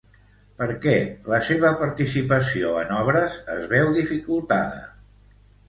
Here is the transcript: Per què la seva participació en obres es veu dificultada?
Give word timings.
Per 0.61 0.67
què 0.85 0.93
la 1.33 1.39
seva 1.49 1.73
participació 1.83 2.73
en 2.85 2.95
obres 3.03 3.39
es 3.59 3.71
veu 3.77 3.95
dificultada? 4.01 4.85